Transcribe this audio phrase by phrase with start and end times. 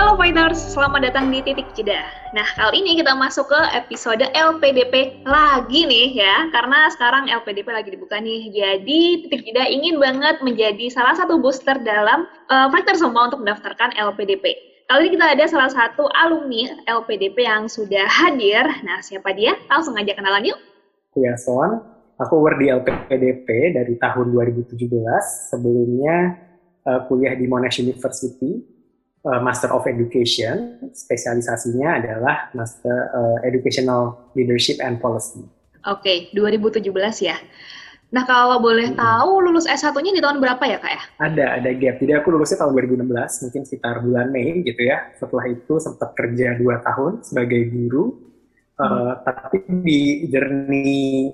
[0.00, 2.00] Halo Fighters, selamat datang di Titik Jeda.
[2.32, 7.92] Nah, kali ini kita masuk ke episode LPDP lagi nih ya, karena sekarang LPDP lagi
[7.92, 8.48] dibuka nih.
[8.48, 13.92] Jadi, Titik Jeda ingin banget menjadi salah satu booster dalam uh, Fighter semua untuk mendaftarkan
[13.92, 14.56] LPDP.
[14.88, 18.64] Kali ini kita ada salah satu alumni LPDP yang sudah hadir.
[18.80, 19.52] Nah, siapa dia?
[19.68, 20.56] Langsung aja kenalan yuk.
[21.12, 21.76] Ya, Son.
[22.24, 24.80] Aku work di LPDP dari tahun 2017.
[25.52, 26.40] Sebelumnya
[26.88, 28.79] uh, kuliah di Monash University
[29.24, 35.44] uh, Master of Education, spesialisasinya adalah Master uh, Educational Leadership and Policy.
[35.88, 36.92] Oke, okay, 2017
[37.24, 37.36] ya.
[38.10, 38.98] Nah, kalau boleh hmm.
[38.98, 41.02] tahu lulus S1-nya di tahun berapa ya, Kak ya?
[41.22, 42.02] Ada, ada gap.
[42.02, 43.06] Jadi aku lulusnya tahun 2016,
[43.46, 45.14] mungkin sekitar bulan Mei gitu ya.
[45.14, 48.18] Setelah itu sempat kerja 2 tahun sebagai guru.
[48.76, 48.82] Hmm.
[48.82, 51.30] Uh, tapi di journey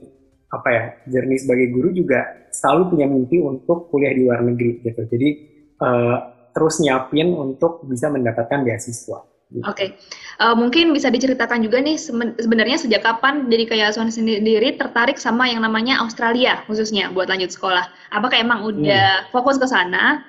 [0.53, 5.03] apa ya, journey sebagai guru juga selalu punya mimpi untuk kuliah di luar negeri gitu.
[5.09, 5.29] Jadi
[5.81, 9.21] uh, terus nyiapin untuk bisa mendapatkan beasiswa.
[9.47, 9.63] Gitu.
[9.63, 9.89] Oke, okay.
[10.43, 11.95] uh, eh, mungkin bisa diceritakan juga nih
[12.43, 17.55] sebenarnya sejak kapan dari kayak Son sendiri tertarik sama yang namanya Australia khususnya buat lanjut
[17.55, 17.87] sekolah?
[18.11, 19.31] Apakah emang udah hmm.
[19.31, 20.27] fokus ke sana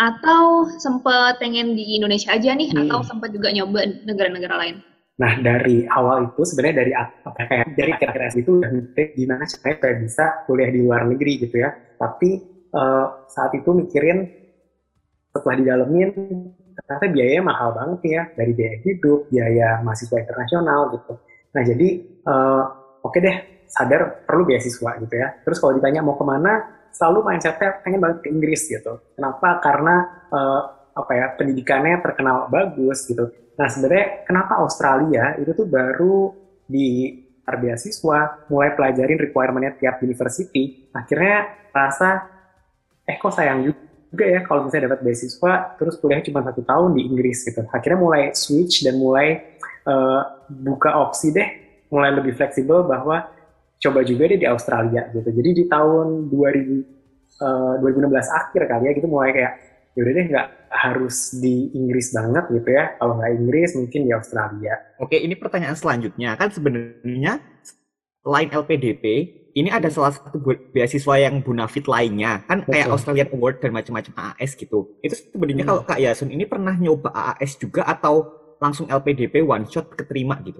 [0.00, 2.88] atau sempet pengen di Indonesia aja nih hmm.
[2.88, 4.76] atau sempat juga nyoba negara-negara lain?
[5.20, 9.76] Nah dari awal itu sebenarnya dari apa kayak dari akhir-akhir itu udah mikir gimana supaya
[10.00, 11.68] bisa kuliah di luar negeri gitu ya.
[12.00, 12.40] Tapi
[12.72, 14.43] uh, saat itu mikirin
[15.34, 16.10] setelah didalemin
[16.78, 21.12] ternyata biayanya mahal banget ya dari biaya hidup, biaya mahasiswa internasional gitu.
[21.54, 21.88] Nah jadi
[22.26, 22.62] uh,
[23.02, 25.34] oke okay deh sadar perlu beasiswa gitu ya.
[25.42, 29.02] Terus kalau ditanya mau ke mana, selalu mindsetnya pengen banget ke Inggris gitu.
[29.18, 29.58] Kenapa?
[29.58, 29.94] Karena
[30.30, 30.62] uh,
[30.94, 33.34] apa ya pendidikannya terkenal bagus gitu.
[33.58, 36.30] Nah sebenarnya kenapa Australia itu tuh baru
[36.70, 42.24] di beasiswa, mulai pelajarin requirementnya tiap university, akhirnya rasa
[43.04, 46.94] eh kok sayang juga juga ya kalau misalnya dapat beasiswa terus kuliah cuma satu tahun
[46.94, 47.66] di Inggris gitu.
[47.74, 49.58] Akhirnya mulai switch dan mulai
[49.90, 51.48] uh, buka opsi deh
[51.90, 53.26] mulai lebih fleksibel bahwa
[53.82, 55.28] coba juga deh di Australia gitu.
[55.34, 59.52] Jadi di tahun 2000 uh, 2016 akhir kali ya gitu mulai kayak
[59.94, 62.94] yaudah deh nggak harus di Inggris banget gitu ya.
[62.96, 64.74] Kalau nggak Inggris mungkin di Australia.
[65.02, 66.38] Oke ini pertanyaan selanjutnya.
[66.38, 67.42] Kan sebenarnya
[68.24, 69.04] lain LPDP
[69.54, 70.42] ini ada salah satu
[70.74, 72.42] beasiswa yang bonafit lainnya.
[72.50, 72.94] Kan kayak Betul.
[72.98, 74.98] Australian Award dan macam-macam AAS gitu.
[74.98, 75.70] Itu sebenarnya hmm.
[75.70, 80.58] kalau Kak Yasun ini pernah nyoba AAS juga atau langsung LPDP one shot keterima gitu?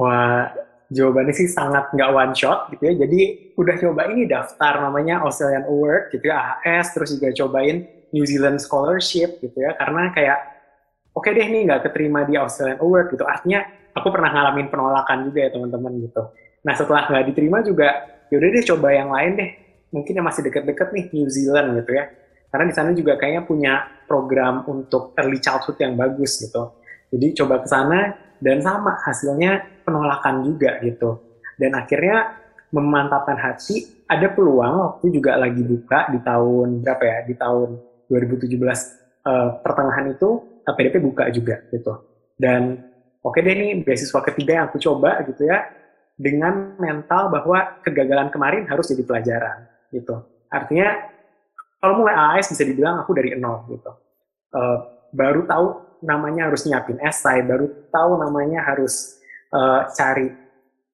[0.00, 0.48] Wah
[0.88, 2.94] jawabannya sih sangat nggak one shot gitu ya.
[3.04, 7.84] Jadi udah coba ini daftar namanya Australian Award gitu ya AAS terus juga cobain
[8.16, 9.76] New Zealand Scholarship gitu ya.
[9.76, 10.38] Karena kayak
[11.12, 13.28] oke okay deh nih nggak keterima di Australian Award gitu.
[13.28, 17.88] Artinya aku pernah ngalamin penolakan juga ya teman-teman gitu Nah setelah nggak diterima juga,
[18.32, 19.50] yaudah deh coba yang lain deh.
[19.88, 22.04] Mungkin yang masih deket-deket nih New Zealand gitu ya.
[22.48, 23.72] Karena di sana juga kayaknya punya
[24.08, 26.80] program untuk early childhood yang bagus gitu.
[27.12, 31.20] Jadi coba ke sana dan sama hasilnya penolakan juga gitu.
[31.56, 32.36] Dan akhirnya
[32.68, 37.18] memantapkan hati, ada peluang waktu juga lagi buka di tahun berapa ya?
[37.28, 37.68] Di tahun
[38.08, 38.72] 2017 uh,
[39.28, 40.28] eh, pertengahan itu
[40.64, 41.92] LPDP buka juga gitu.
[42.36, 42.76] Dan
[43.24, 45.77] oke okay deh nih beasiswa ketiga yang aku coba gitu ya
[46.18, 50.18] dengan mental bahwa kegagalan kemarin harus jadi pelajaran gitu.
[50.50, 51.08] Artinya
[51.78, 53.92] kalau mulai AS bisa dibilang aku dari nol gitu.
[54.50, 54.78] Uh,
[55.14, 55.66] baru tahu
[56.02, 59.22] namanya harus nyiapin esai, baru tahu namanya harus
[59.54, 60.26] uh, cari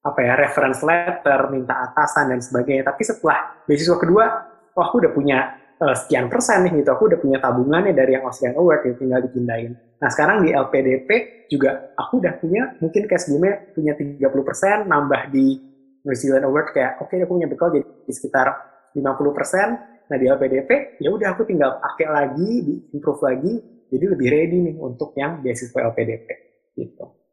[0.05, 2.85] apa ya reference letter, minta atasan dan sebagainya.
[2.85, 4.25] Tapi setelah beasiswa kedua,
[4.77, 8.25] oh aku udah punya uh, sekian persen nih gitu, aku udah punya tabungannya dari yang
[8.27, 9.73] Australian Award yang tinggal dipindahin.
[9.99, 11.11] Nah sekarang di LPDP
[11.49, 15.47] juga aku udah punya mungkin kayak sebelumnya punya 30% nambah di
[16.05, 18.47] New Zealand Award kayak oke okay, aku punya bekal jadi sekitar
[18.93, 20.05] 50%.
[20.05, 23.55] Nah di LPDP ya udah aku tinggal pakai lagi, di improve lagi,
[23.89, 26.29] jadi lebih ready nih untuk yang beasiswa LPDP
[26.77, 27.24] gitu.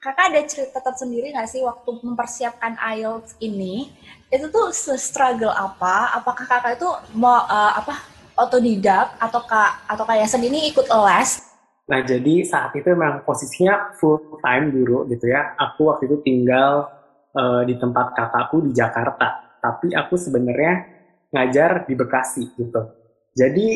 [0.00, 3.92] Kakak ada cerita tersendiri nggak sih waktu mempersiapkan IELTS ini?
[4.32, 6.16] Itu tuh struggle apa?
[6.16, 8.00] Apakah kakak itu mau uh, apa
[8.32, 11.44] otodidak atau kak atau kayak sendiri ikut les
[11.84, 15.52] Nah, jadi saat itu memang posisinya full time guru gitu ya.
[15.60, 16.88] Aku waktu itu tinggal
[17.36, 20.80] uh, di tempat kakakku di Jakarta, tapi aku sebenarnya
[21.28, 22.88] ngajar di Bekasi gitu.
[23.36, 23.68] Jadi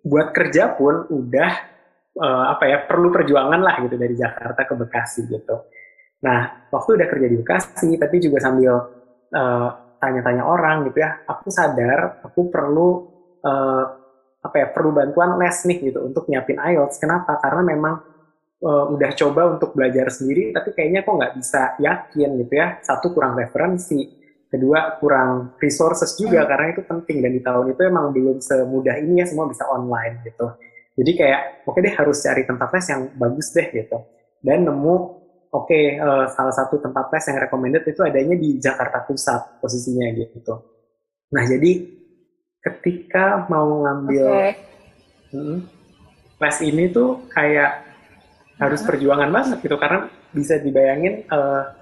[0.00, 1.75] buat kerja pun udah
[2.16, 5.56] uh, apa ya perlu perjuangan lah gitu dari Jakarta ke Bekasi gitu.
[6.24, 8.72] Nah, waktu udah kerja di Bekasi, tapi juga sambil
[9.32, 9.68] uh,
[10.00, 12.88] tanya-tanya orang gitu ya, aku sadar aku perlu
[13.44, 13.84] uh,
[14.40, 16.96] apa ya perlu bantuan les nih gitu untuk nyiapin IELTS.
[17.02, 17.36] Kenapa?
[17.42, 17.94] Karena memang
[18.64, 22.80] uh, udah coba untuk belajar sendiri, tapi kayaknya kok nggak bisa yakin gitu ya.
[22.80, 24.06] Satu kurang referensi,
[24.46, 26.48] kedua kurang resources juga hmm.
[26.48, 30.22] karena itu penting dan di tahun itu emang belum semudah ini ya semua bisa online
[30.24, 30.46] gitu.
[30.96, 33.98] Jadi kayak oke deh harus cari tempat les yang bagus deh gitu.
[34.40, 34.94] Dan nemu
[35.52, 39.60] oke okay, uh, eh, salah satu tempat les yang recommended itu adanya di Jakarta Pusat
[39.60, 40.54] posisinya gitu.
[41.36, 41.72] Nah jadi
[42.64, 44.52] ketika mau ngambil okay.
[45.36, 45.58] hmm,
[46.40, 47.84] les ini tuh kayak
[48.56, 51.76] harus perjuangan banget gitu karena bisa dibayangin uh,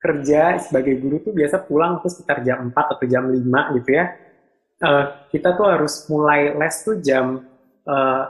[0.00, 4.06] kerja sebagai guru tuh biasa pulang tuh sekitar jam 4 atau jam 5 gitu ya.
[4.80, 7.49] Uh, kita tuh harus mulai les tuh jam
[7.86, 8.24] uh,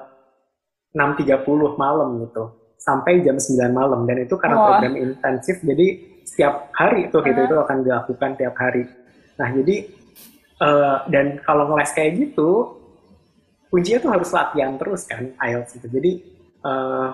[0.95, 1.47] eh, 6.30
[1.79, 2.45] malam gitu.
[2.81, 4.05] Sampai jam 9 malam.
[4.05, 4.65] Dan itu karena oh.
[4.73, 5.87] program intensif, jadi
[6.27, 8.87] setiap hari itu gitu, itu akan dilakukan tiap hari.
[9.39, 9.77] Nah jadi,
[10.63, 12.81] uh, dan kalau ngeles kayak gitu,
[13.71, 15.89] kuncinya tuh harus latihan terus kan, IELTS gitu.
[15.91, 16.13] Jadi,
[16.65, 17.11] uh,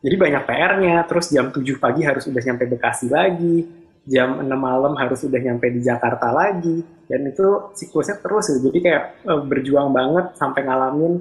[0.00, 4.96] jadi banyak PR-nya, terus jam 7 pagi harus udah nyampe Bekasi lagi, jam 6 malam
[4.96, 6.80] harus udah nyampe di Jakarta lagi
[7.10, 8.70] dan itu siklusnya terus gitu.
[8.70, 11.20] jadi kayak uh, berjuang banget sampai ngalamin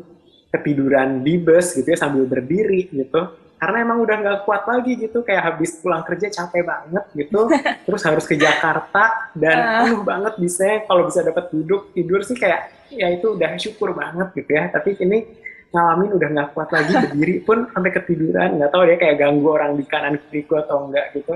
[0.50, 3.38] ketiduran di bus gitu ya sambil berdiri gitu.
[3.60, 7.52] Karena emang udah nggak kuat lagi gitu kayak habis pulang kerja capek banget gitu.
[7.86, 12.72] Terus harus ke Jakarta dan penuh banget bisa kalau bisa dapat duduk tidur sih kayak
[12.90, 14.72] ya itu udah syukur banget gitu ya.
[14.72, 15.28] Tapi ini
[15.70, 19.78] ngalamin udah nggak kuat lagi berdiri pun sampai ketiduran nggak tahu dia kayak ganggu orang
[19.78, 21.36] di kanan kiriku atau enggak gitu.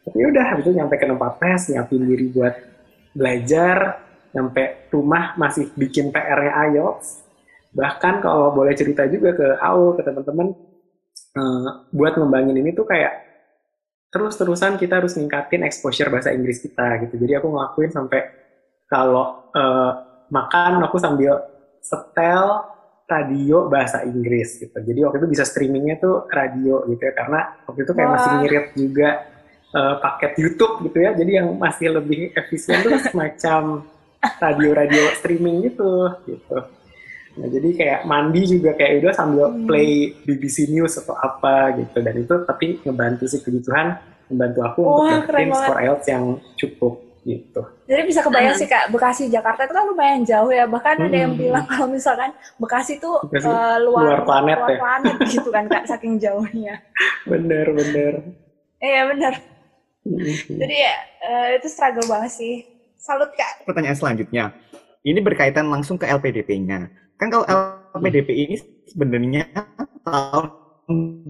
[0.00, 2.54] Tapi udah habis itu nyampe ke tempat tes nyiapin diri buat
[3.14, 3.78] belajar.
[4.30, 7.29] Nyampe rumah masih bikin PR-nya IELTS
[7.70, 10.54] bahkan kalau boleh cerita juga ke Aul ke teman-teman
[11.38, 13.30] uh, buat ngembangin ini tuh kayak
[14.10, 18.20] terus-terusan kita harus ningkatin exposure bahasa Inggris kita gitu jadi aku ngelakuin sampai
[18.90, 19.92] kalau uh,
[20.34, 21.38] makan aku sambil
[21.78, 22.66] setel
[23.06, 27.86] radio bahasa Inggris gitu jadi waktu itu bisa streamingnya tuh radio gitu ya karena waktu
[27.86, 28.14] itu kayak Wah.
[28.18, 29.10] masih ngirit juga
[29.74, 31.10] uh, paket YouTube gitu ya.
[31.14, 33.86] Jadi yang masih lebih efisien tuh semacam
[34.42, 35.92] radio-radio streaming gitu
[36.26, 36.58] gitu.
[37.38, 39.66] Nah, jadi kayak mandi juga kayak udah sambil hmm.
[39.70, 45.06] play BBC News atau apa gitu dan itu tapi ngebantu sih kebutuhan membantu aku oh,
[45.06, 46.24] untuk dapetin skor IELTS yang
[46.58, 47.62] cukup gitu.
[47.84, 48.62] Jadi bisa kebayang hmm.
[48.64, 50.64] sih kak, Bekasi Jakarta itu kan lumayan jauh ya.
[50.64, 51.06] Bahkan hmm.
[51.06, 51.42] ada yang hmm.
[51.42, 54.78] bilang kalau misalkan Bekasi tuh Bekasi uh, luar, luar planet luar ya.
[54.80, 56.80] planet gitu kan kak, saking jauhnya.
[57.28, 58.12] bener bener.
[58.80, 59.32] Iya bener.
[60.48, 60.96] Jadi ya
[61.28, 62.54] uh, itu struggle banget sih.
[62.96, 63.68] Salut kak.
[63.68, 64.52] Pertanyaan selanjutnya,
[65.04, 66.88] ini berkaitan langsung ke LPDP-nya.
[67.20, 67.44] Kan kalau
[68.00, 68.56] LPDP ini
[68.88, 69.44] sebenarnya
[70.00, 70.56] tahun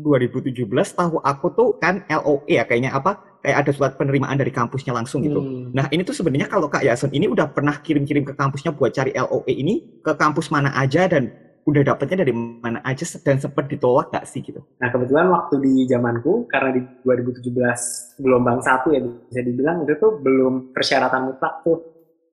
[0.01, 0.55] 2017
[0.97, 5.21] tahu aku tuh kan LOE ya kayaknya apa kayak ada surat penerimaan dari kampusnya langsung
[5.27, 5.43] gitu.
[5.43, 5.75] Hmm.
[5.75, 9.13] Nah ini tuh sebenarnya kalau Kak Yason ini udah pernah kirim-kirim ke kampusnya buat cari
[9.13, 11.29] LOE ini ke kampus mana aja dan
[11.69, 14.65] udah dapetnya dari mana aja dan sempat ditolak gak sih gitu?
[14.81, 20.21] Nah kebetulan waktu di zamanku karena di 2017 gelombang satu ya bisa dibilang itu tuh
[20.23, 21.79] belum persyaratan mutlak tuh.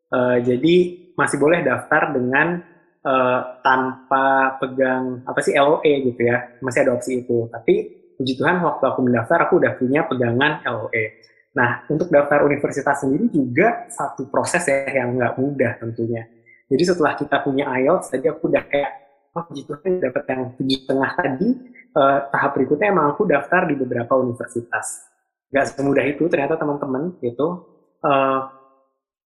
[0.07, 0.75] Uh, jadi
[1.19, 2.63] masih boleh daftar dengan
[3.07, 7.47] uh, tanpa pegang apa sih LOE gitu ya masih ada opsi itu.
[7.47, 7.73] Tapi
[8.19, 11.23] puji Tuhan waktu aku mendaftar aku udah punya pegangan LOE.
[11.55, 16.27] Nah untuk daftar universitas sendiri juga satu proses ya yang nggak mudah tentunya.
[16.67, 18.91] Jadi setelah kita punya IELTS tadi aku udah kayak
[19.37, 21.49] oh gitu kan dapat yang tujuh setengah tadi
[21.93, 25.07] uh, tahap berikutnya emang aku daftar di beberapa universitas
[25.47, 27.47] Gak semudah itu ternyata teman-teman gitu
[28.03, 28.39] uh,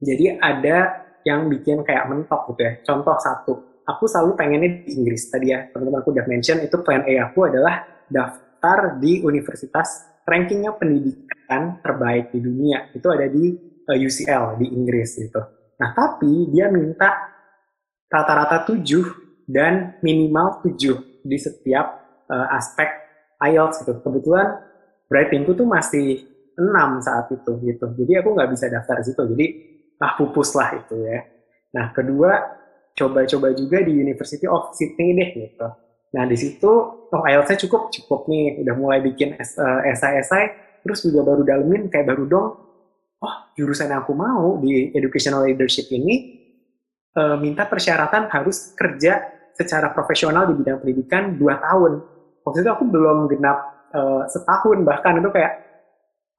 [0.03, 5.29] jadi ada yang bikin kayak mentok gitu ya contoh satu aku selalu pengennya di Inggris
[5.29, 10.77] tadi ya teman-teman aku udah mention itu plan A aku adalah daftar di universitas rankingnya
[10.77, 15.41] pendidikan terbaik di dunia itu ada di uh, eh, UCL di Inggris gitu
[15.81, 17.31] nah tapi dia minta
[18.11, 21.87] rata-rata 7 dan minimal 7 di setiap
[22.27, 22.91] uh, aspek
[23.41, 24.03] IELTS gitu.
[24.03, 24.59] Kebetulan
[25.07, 26.27] writingku tuh masih
[26.59, 27.85] 6 saat itu gitu.
[27.95, 29.21] Jadi aku nggak bisa daftar di situ.
[29.23, 29.45] Jadi
[30.01, 31.19] ah pupus lah itu ya.
[31.77, 32.31] Nah kedua
[32.95, 35.67] coba-coba juga di University of Sydney deh gitu.
[36.11, 36.71] Nah di situ
[37.11, 38.61] oh IELTS-nya cukup cukup nih.
[38.63, 40.71] Udah mulai bikin uh, esai-esai.
[40.81, 42.47] Terus juga baru dalemin kayak baru dong.
[43.21, 46.41] Oh jurusan yang aku mau di educational leadership ini
[47.15, 49.21] uh, minta persyaratan harus kerja
[49.55, 52.01] secara profesional di bidang pendidikan dua tahun.
[52.41, 53.57] Waktu itu aku belum genap
[53.93, 55.53] uh, setahun bahkan itu kayak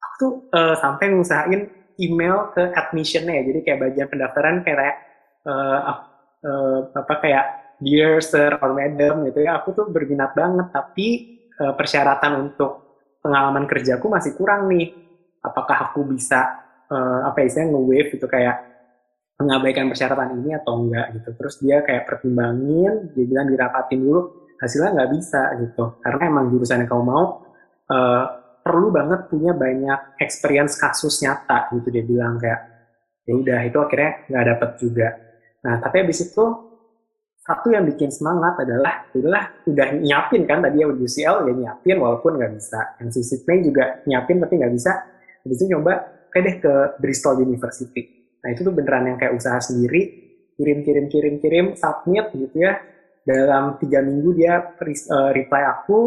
[0.03, 3.43] aku tuh uh, sampai ngusahain email ke admissionnya ya.
[3.53, 4.97] Jadi kayak bagian pendaftaran kayak
[5.47, 6.12] uh,
[6.43, 7.45] uh, apa kayak
[7.83, 9.63] dear sir or madam gitu ya.
[9.63, 11.09] Aku tuh berminat banget tapi
[11.59, 14.95] uh, persyaratan untuk pengalaman kerjaku masih kurang nih.
[15.43, 18.57] Apakah aku bisa uh, apa istilahnya nge-wave gitu kayak
[19.43, 21.31] mengabaikan persyaratan ini atau enggak gitu.
[21.35, 24.21] Terus dia kayak pertimbangin, dia bilang dirapatin dulu,
[24.63, 25.99] hasilnya nggak bisa gitu.
[25.99, 27.25] Karena emang jurusan yang kamu mau
[27.91, 28.25] uh,
[28.63, 32.71] perlu banget punya banyak experience kasus nyata gitu dia bilang kayak
[33.27, 35.09] ya udah itu akhirnya nggak dapet juga.
[35.63, 36.45] Nah tapi habis itu
[37.43, 42.39] satu yang bikin semangat adalah udahlah udah nyiapin kan tadi ya UCL ya nyiapin walaupun
[42.39, 42.95] nggak bisa.
[43.03, 44.93] Yang si Sydney juga nyiapin tapi nggak bisa.
[45.43, 45.93] Habis itu nyoba
[46.31, 48.03] kayak deh ke Bristol University.
[48.47, 50.23] Nah itu tuh beneran yang kayak usaha sendiri.
[50.55, 52.79] Kirim kirim kirim kirim submit gitu ya.
[53.27, 56.01] Dalam tiga minggu dia uh, reply aku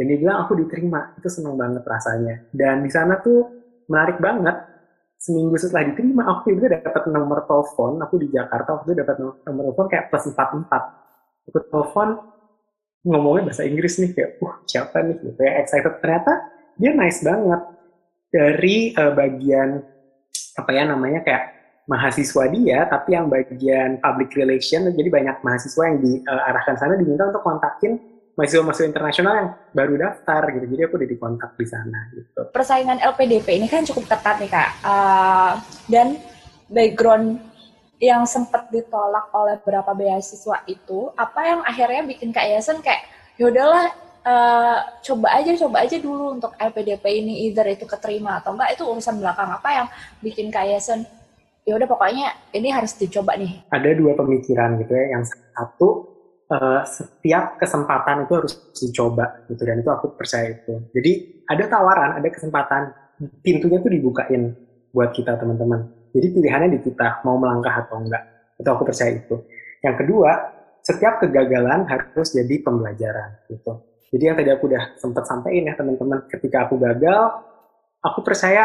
[0.00, 1.12] dan dia bilang aku diterima.
[1.20, 2.48] Itu seneng banget rasanya.
[2.48, 3.52] Dan di sana tuh
[3.84, 4.73] menarik banget
[5.24, 9.16] seminggu setelah diterima aku juga dapat nomor telepon aku di Jakarta waktu itu dapat
[9.48, 10.82] nomor telepon kayak plus empat empat.
[11.48, 12.08] Aku telepon
[13.08, 15.16] ngomongnya bahasa Inggris nih kayak uh siapa nih?
[15.24, 15.96] Gitu ya excited.
[16.04, 16.32] Ternyata
[16.76, 17.60] dia nice banget.
[18.28, 19.80] Dari uh, bagian
[20.60, 21.44] apa ya namanya kayak
[21.84, 27.44] mahasiswa dia tapi yang bagian public relation jadi banyak mahasiswa yang diarahkan sana diminta untuk
[27.44, 28.00] kontakin
[28.34, 30.66] mahasiswa-mahasiswa internasional yang baru daftar gitu.
[30.74, 32.40] Jadi aku udah dikontak di sana gitu.
[32.50, 34.70] Persaingan LPDP ini kan cukup ketat nih kak.
[34.82, 35.52] Uh,
[35.86, 36.18] dan
[36.66, 37.38] background
[38.02, 43.06] yang sempat ditolak oleh beberapa beasiswa itu, apa yang akhirnya bikin kak Yasen kayak
[43.38, 43.94] yaudahlah
[44.26, 48.82] uh, coba aja coba aja dulu untuk LPDP ini either itu keterima atau enggak itu
[48.82, 49.86] urusan belakang apa yang
[50.20, 51.06] bikin kak Yasen
[51.64, 53.64] ya udah pokoknya ini harus dicoba nih.
[53.72, 55.16] Ada dua pemikiran gitu ya.
[55.16, 55.24] Yang
[55.56, 56.13] satu
[56.50, 60.74] uh, setiap kesempatan itu harus dicoba gitu dan itu aku percaya itu.
[60.92, 61.12] Jadi
[61.48, 62.82] ada tawaran, ada kesempatan,
[63.40, 64.42] pintunya tuh dibukain
[64.92, 65.88] buat kita teman-teman.
[66.14, 68.22] Jadi pilihannya di kita mau melangkah atau enggak.
[68.60, 69.42] Itu aku percaya itu.
[69.82, 70.30] Yang kedua,
[70.84, 73.82] setiap kegagalan harus jadi pembelajaran gitu.
[74.14, 77.34] Jadi yang tadi aku udah sempat sampaikan ya teman-teman, ketika aku gagal,
[77.98, 78.62] aku percaya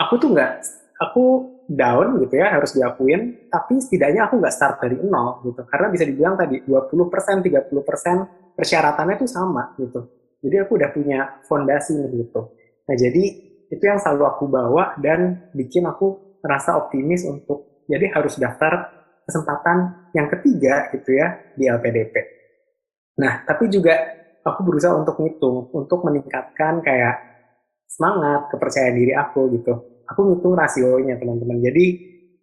[0.00, 0.64] aku tuh enggak,
[0.96, 1.24] aku
[1.66, 3.50] down gitu ya harus diakuin.
[3.50, 5.62] Tapi setidaknya aku nggak start dari nol gitu.
[5.66, 10.00] Karena bisa dibilang tadi 20% 30% persyaratannya itu sama gitu.
[10.40, 12.40] Jadi aku udah punya fondasi nih gitu.
[12.86, 13.24] Nah jadi
[13.66, 18.94] itu yang selalu aku bawa dan bikin aku merasa optimis untuk jadi harus daftar
[19.26, 22.14] kesempatan yang ketiga gitu ya di LPDP
[23.18, 23.96] nah tapi juga
[24.46, 27.16] aku berusaha untuk ngitung untuk meningkatkan kayak
[27.90, 29.74] semangat kepercayaan diri aku gitu
[30.06, 31.58] aku ngitung rasionya teman-teman.
[31.60, 31.86] Jadi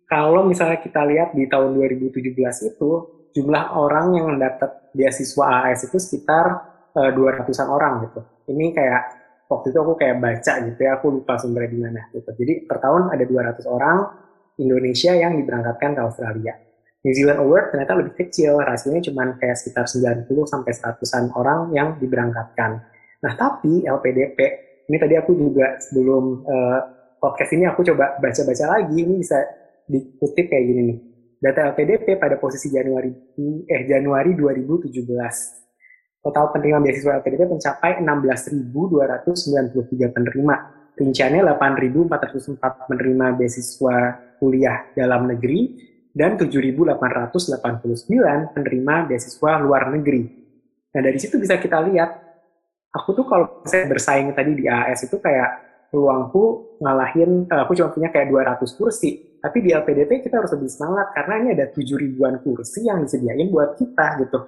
[0.08, 2.32] kalau misalnya kita lihat di tahun 2017
[2.70, 2.90] itu
[3.34, 6.46] jumlah orang yang mendapat beasiswa AS itu sekitar
[6.94, 8.22] uh, eh, 200-an orang gitu.
[8.54, 9.02] Ini kayak
[9.50, 12.30] waktu itu aku kayak baca gitu ya, aku lupa sumbernya di mana gitu.
[12.30, 13.98] Jadi per tahun ada 200 orang
[14.62, 16.54] Indonesia yang diberangkatkan ke Australia.
[17.04, 22.00] New Zealand Award ternyata lebih kecil, rasionya cuma kayak sekitar 90 sampai 100-an orang yang
[22.00, 22.80] diberangkatkan.
[23.20, 24.40] Nah, tapi LPDP,
[24.88, 26.80] ini tadi aku juga sebelum uh,
[27.24, 29.40] podcast ini aku coba baca-baca lagi, ini bisa
[29.88, 31.00] dikutip kayak gini nih.
[31.40, 33.12] Data LPDP pada posisi Januari
[33.68, 34.92] eh Januari 2017.
[36.24, 40.56] Total penerima beasiswa LPDP mencapai 16.293 penerima.
[40.94, 43.96] Rinciannya 8.404 penerima beasiswa
[44.40, 45.76] kuliah dalam negeri
[46.16, 50.24] dan 7.889 penerima beasiswa luar negeri.
[50.96, 52.24] Nah dari situ bisa kita lihat,
[52.94, 57.94] aku tuh kalau saya bersaing tadi di AS itu kayak peluangku ngalahin, uh, aku cuma
[57.94, 59.38] punya kayak 200 kursi.
[59.38, 63.54] Tapi di LPDP kita harus lebih semangat karena ini ada 7 ribuan kursi yang disediain
[63.54, 64.40] buat kita gitu.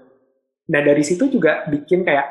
[0.73, 2.25] Nah dari situ juga bikin kayak,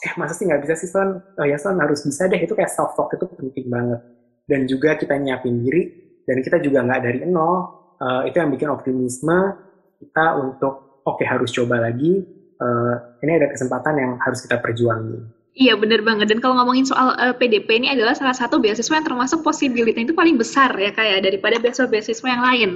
[0.00, 1.20] eh masa sih nggak bisa sih Son?
[1.36, 4.00] Oh ya Son harus bisa deh, itu kayak self talk itu penting banget.
[4.48, 5.82] Dan juga kita nyiapin diri,
[6.24, 7.76] dan kita juga nggak dari nol.
[7.98, 9.58] Uh, itu yang bikin optimisme
[9.98, 12.22] kita untuk, oke okay, harus coba lagi,
[12.62, 12.94] uh,
[13.26, 15.37] ini ada kesempatan yang harus kita perjuangin.
[15.58, 18.94] Iya benar banget dan kalau ngomongin soal uh, eh, PDP ini adalah salah satu beasiswa
[18.94, 22.70] yang termasuk possibility itu paling besar ya kayak ya, daripada beasiswa-beasiswa yang lain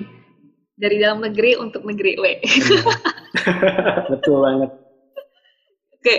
[0.75, 2.43] dari dalam negeri untuk negeri W.
[4.19, 4.71] Betul banget.
[4.75, 6.03] Oke.
[6.03, 6.19] Okay.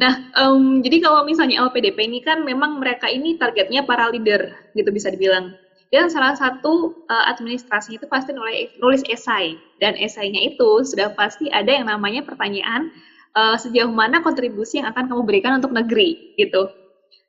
[0.00, 4.88] Nah, um, jadi kalau misalnya LPDP ini kan memang mereka ini targetnya para leader gitu
[4.88, 5.52] bisa dibilang.
[5.92, 11.52] Dan salah satu uh, administrasi itu pasti nulis, nulis esai dan esainya itu sudah pasti
[11.52, 12.88] ada yang namanya pertanyaan
[13.34, 16.70] uh, sejauh mana kontribusi yang akan kamu berikan untuk negeri gitu.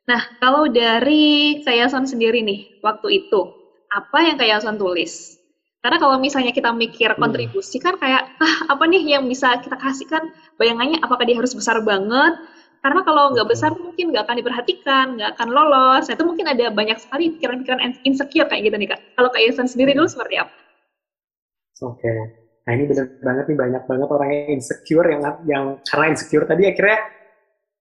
[0.06, 3.40] Nah, kalau dari Kayason sendiri nih, waktu itu,
[3.90, 5.38] apa yang Kayason tulis?
[5.82, 7.22] Karena kalau misalnya kita mikir hmm.
[7.22, 10.30] kontribusi kan kayak, ah apa nih yang bisa kita kasihkan?
[10.58, 12.34] Bayangannya apakah dia harus besar banget?
[12.82, 16.10] Karena kalau nggak besar mungkin nggak akan diperhatikan, nggak akan lolos.
[16.10, 19.00] Nah, itu mungkin ada banyak sekali pikiran-pikiran insecure kayak gitu nih Kak.
[19.14, 20.50] Kalau Kayason sendiri dulu seperti apa?
[21.82, 21.98] Oke.
[21.98, 26.46] Okay Nah ini bener banget nih banyak banget orang yang insecure yang yang karena insecure
[26.46, 26.98] tadi akhirnya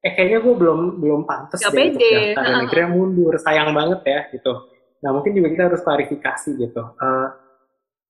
[0.02, 4.20] eh kayaknya gue belum belum pantas deh untuk daftar dan akhirnya mundur sayang banget ya
[4.34, 4.54] gitu.
[5.06, 6.84] Nah mungkin juga kita harus klarifikasi gitu.
[6.98, 7.30] Uh,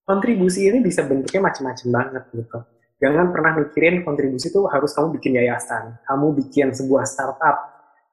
[0.08, 2.60] kontribusi ini bisa bentuknya macam-macam banget gitu.
[3.02, 7.58] Jangan pernah mikirin kontribusi itu harus kamu bikin yayasan, kamu bikin sebuah startup,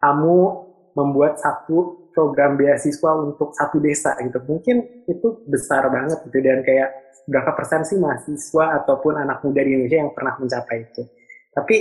[0.00, 0.64] kamu
[0.96, 4.42] membuat satu program beasiswa untuk satu desa gitu.
[4.42, 6.90] Mungkin itu besar banget gitu dan kayak
[7.30, 11.06] berapa persen sih mahasiswa ataupun anak muda di Indonesia yang pernah mencapai itu.
[11.54, 11.76] Tapi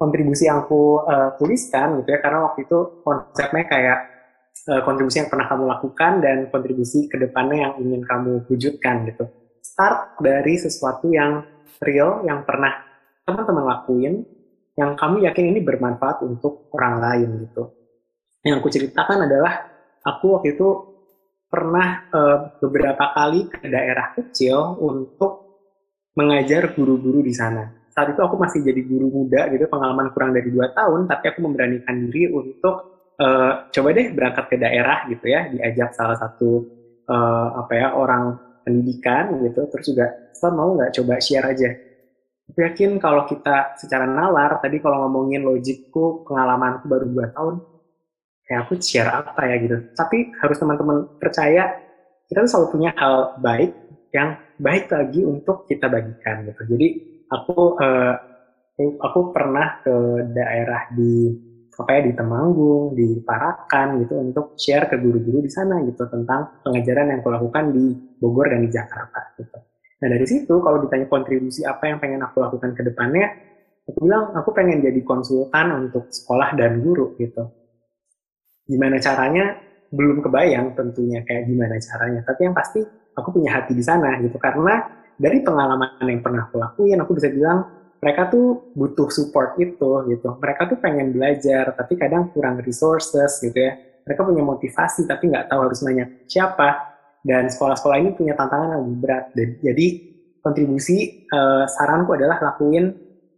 [0.00, 3.98] kontribusi yang aku uh, tuliskan gitu ya karena waktu itu konsepnya kayak
[4.72, 9.28] uh, kontribusi yang pernah kamu lakukan dan kontribusi ke depannya yang ingin kamu wujudkan gitu.
[9.60, 11.44] Start dari sesuatu yang
[11.84, 12.80] real yang pernah
[13.28, 14.24] teman-teman lakuin
[14.72, 17.70] yang kamu yakin ini bermanfaat untuk orang lain gitu.
[18.42, 19.71] Yang aku ceritakan adalah
[20.02, 20.68] aku waktu itu
[21.52, 25.52] pernah uh, beberapa kali ke daerah kecil untuk
[26.16, 27.68] mengajar guru-guru di sana.
[27.92, 31.44] Saat itu aku masih jadi guru muda gitu, pengalaman kurang dari dua tahun, tapi aku
[31.44, 36.64] memberanikan diri untuk uh, coba deh berangkat ke daerah gitu ya, diajak salah satu
[37.04, 41.70] uh, apa ya orang pendidikan gitu, terus juga Setelah mau nggak coba share aja.
[42.50, 47.54] Aku yakin kalau kita secara nalar, tadi kalau ngomongin logikku, pengalamanku baru dua tahun,
[48.52, 49.76] kayak aku share apa ya gitu.
[49.96, 51.72] Tapi harus teman-teman percaya
[52.28, 53.72] kita tuh selalu punya hal baik
[54.12, 56.76] yang baik lagi untuk kita bagikan gitu.
[56.76, 56.88] Jadi
[57.32, 58.14] aku uh,
[59.00, 59.96] aku pernah ke
[60.36, 61.32] daerah di
[61.72, 66.60] apa ya di Temanggung, di Parakan gitu untuk share ke guru-guru di sana gitu tentang
[66.60, 69.56] pengajaran yang aku lakukan di Bogor dan di Jakarta gitu.
[70.04, 73.32] Nah dari situ kalau ditanya kontribusi apa yang pengen aku lakukan ke depannya,
[73.88, 77.61] aku bilang aku pengen jadi konsultan untuk sekolah dan guru gitu
[78.66, 79.58] gimana caranya
[79.92, 82.20] belum kebayang tentunya kayak gimana caranya.
[82.24, 82.80] Tapi yang pasti
[83.12, 84.40] aku punya hati di sana gitu.
[84.40, 84.80] Karena
[85.20, 87.68] dari pengalaman yang pernah aku lakuin aku bisa bilang
[88.02, 90.28] mereka tuh butuh support itu gitu.
[90.40, 93.76] Mereka tuh pengen belajar tapi kadang kurang resources gitu ya.
[94.02, 96.90] Mereka punya motivasi tapi nggak tahu harus nanya siapa.
[97.22, 99.24] Dan sekolah-sekolah ini punya tantangan yang lebih berat.
[99.62, 99.86] Jadi
[100.42, 102.90] kontribusi uh, saranku adalah lakuin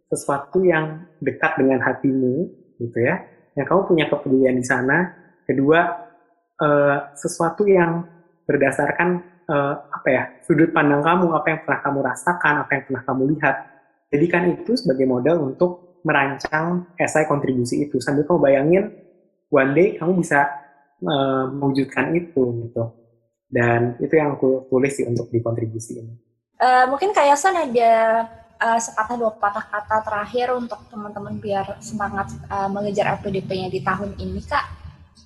[0.08, 2.48] sesuatu yang dekat dengan hatimu
[2.80, 5.14] gitu ya yang kamu punya kepedulian di sana.
[5.44, 5.80] Kedua,
[6.60, 8.06] uh, sesuatu yang
[8.44, 9.08] berdasarkan
[9.48, 13.22] uh, apa ya sudut pandang kamu, apa yang pernah kamu rasakan, apa yang pernah kamu
[13.36, 13.56] lihat.
[14.14, 17.98] Jadikan itu sebagai modal untuk merancang esai kontribusi itu.
[17.98, 18.84] Sambil kamu bayangin
[19.50, 20.50] one day kamu bisa
[21.02, 22.84] uh, mewujudkan itu gitu.
[23.48, 26.14] Dan itu yang aku tulis sih untuk di kontribusi ini.
[26.58, 27.92] Uh, mungkin kayak Yasan ada
[28.64, 34.16] uh, sepatah dua patah kata terakhir untuk teman-teman biar semangat uh, mengejar LPDP-nya di tahun
[34.16, 34.64] ini, Kak?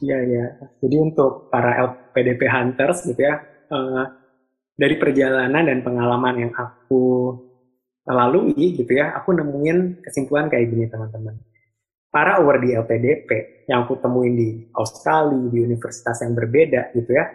[0.03, 0.47] Iya, iya.
[0.83, 3.39] Jadi untuk para LPDP Hunters gitu ya,
[3.71, 4.05] uh,
[4.75, 7.35] dari perjalanan dan pengalaman yang aku
[8.09, 11.39] lalui gitu ya, aku nemuin kesimpulan kayak gini teman-teman.
[12.09, 13.29] Para award di LPDP
[13.69, 17.29] yang aku temuin di Australia, di universitas yang berbeda gitu ya,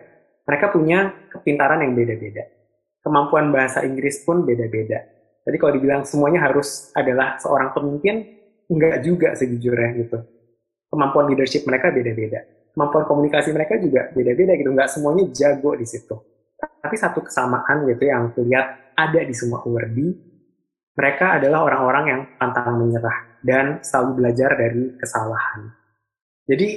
[0.43, 2.49] mereka punya kepintaran yang beda-beda.
[3.05, 5.12] Kemampuan bahasa Inggris pun beda-beda
[5.43, 8.23] jadi kalau dibilang semuanya harus adalah seorang pemimpin,
[8.71, 10.17] enggak juga sejujurnya gitu.
[10.87, 12.47] Kemampuan leadership mereka beda-beda.
[12.71, 14.69] Kemampuan komunikasi mereka juga beda-beda gitu.
[14.71, 16.15] Enggak semuanya jago di situ.
[16.57, 20.15] Tapi satu kesamaan gitu yang aku lihat ada di semua awardee,
[20.95, 25.67] mereka adalah orang-orang yang pantang menyerah dan selalu belajar dari kesalahan.
[26.47, 26.67] Jadi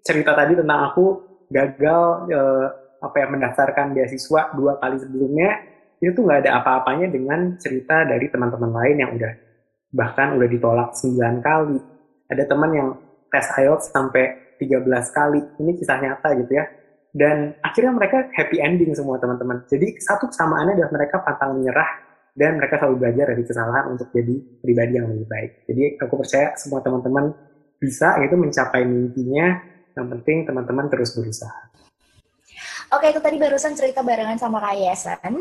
[0.00, 1.04] cerita tadi tentang aku
[1.52, 2.66] gagal eh,
[3.04, 5.73] apa ya mendaftarkan beasiswa dua kali sebelumnya
[6.04, 9.32] itu tuh nggak ada apa-apanya dengan cerita dari teman-teman lain yang udah
[9.94, 11.78] bahkan udah ditolak 9 kali.
[12.28, 12.88] Ada teman yang
[13.32, 15.40] tes IELTS sampai 13 kali.
[15.64, 16.68] Ini kisah nyata gitu ya.
[17.14, 19.64] Dan akhirnya mereka happy ending semua teman-teman.
[19.70, 21.90] Jadi satu kesamaannya adalah mereka pantang menyerah
[22.34, 25.50] dan mereka selalu belajar dari kesalahan untuk jadi pribadi yang lebih baik.
[25.70, 27.30] Jadi aku percaya semua teman-teman
[27.78, 29.62] bisa itu mencapai mimpinya.
[29.94, 31.73] Yang penting teman-teman terus berusaha.
[32.92, 35.34] Oke, itu tadi barusan cerita barengan sama Kak Yasen.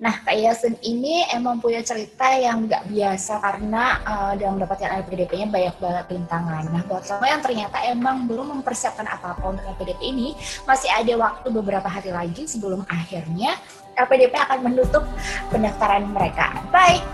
[0.00, 5.48] Nah, Kak Yasen ini emang punya cerita yang nggak biasa karena uh, dalam mendapatkan LPDP-nya
[5.48, 6.64] banyak banget rintangan.
[6.68, 10.36] Nah, buat kamu yang ternyata emang belum mempersiapkan apa-apa untuk LPDP ini,
[10.68, 13.56] masih ada waktu beberapa hari lagi sebelum akhirnya
[13.96, 15.04] LPDP akan menutup
[15.52, 16.52] pendaftaran mereka.
[16.72, 17.04] Baik,